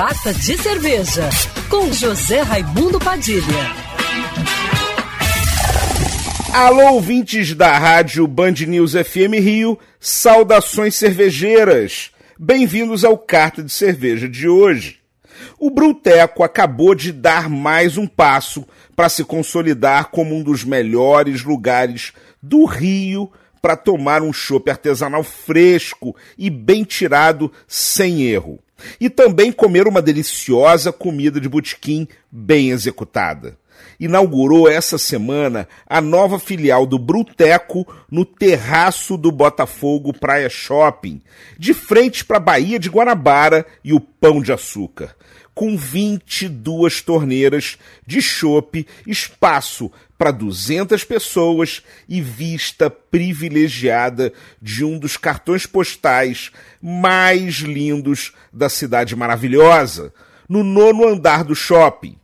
[0.00, 1.28] Carta de Cerveja,
[1.68, 3.44] com José Raimundo Padilha.
[6.54, 12.12] Alô, ouvintes da rádio Band News FM Rio, saudações cervejeiras.
[12.38, 15.00] Bem-vindos ao Carta de Cerveja de hoje.
[15.58, 21.44] O Bruteco acabou de dar mais um passo para se consolidar como um dos melhores
[21.44, 23.30] lugares do Rio
[23.60, 28.58] para tomar um chopp artesanal fresco e bem tirado sem erro.
[29.00, 33.58] E também comer uma deliciosa comida de botequim bem executada.
[33.98, 41.20] Inaugurou essa semana a nova filial do Bruteco no terraço do Botafogo Praia Shopping,
[41.58, 45.14] de frente para a Baía de Guanabara e o Pão de Açúcar
[45.60, 47.76] com 22 torneiras
[48.06, 57.56] de chope, espaço para 200 pessoas e vista privilegiada de um dos cartões postais mais
[57.56, 60.14] lindos da cidade maravilhosa,
[60.48, 62.16] no nono andar do shopping.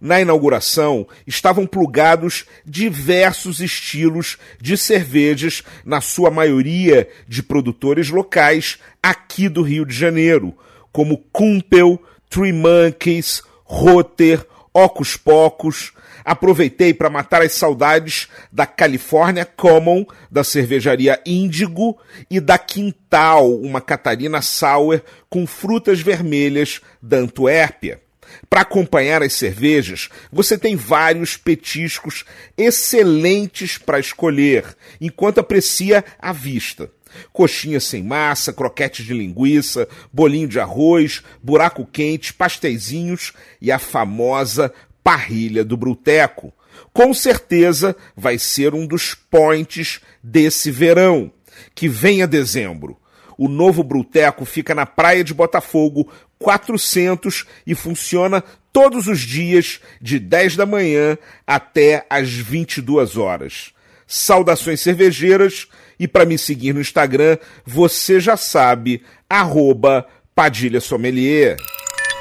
[0.00, 9.48] Na inauguração estavam plugados diversos estilos de cervejas, na sua maioria de produtores locais aqui
[9.48, 10.56] do Rio de Janeiro,
[10.92, 15.92] como Kumpel, Three Monkeys, Rotter, Ocus Pocos.
[16.24, 21.96] Aproveitei para matar as saudades da California Common, da cervejaria Índigo
[22.28, 25.00] e da Quintal, uma Catarina Sour
[25.30, 28.05] com frutas vermelhas da Antuérpia.
[28.48, 32.24] Para acompanhar as cervejas, você tem vários petiscos
[32.56, 36.90] excelentes para escolher, enquanto aprecia a vista.
[37.32, 44.72] Coxinha sem massa, croquete de linguiça, bolinho de arroz, buraco quente, pasteizinhos e a famosa
[45.02, 46.52] parrilha do Bruteco.
[46.92, 51.32] Com certeza vai ser um dos points desse verão,
[51.74, 52.98] que vem a dezembro.
[53.38, 60.18] O novo Bruteco fica na Praia de Botafogo 400 e funciona todos os dias de
[60.18, 63.72] 10 da manhã até às 22 horas.
[64.06, 65.66] Saudações cervejeiras
[65.98, 71.56] e para me seguir no Instagram, você já sabe, arroba Padilha Sommelier.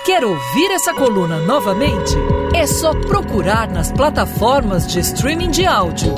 [0.06, 2.13] Quer ouvir essa coluna novamente?
[2.56, 6.13] É só procurar nas plataformas de streaming de áudio.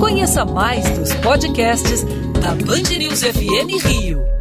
[0.00, 2.02] Conheça mais dos podcasts
[2.40, 4.35] da Band News FM Rio.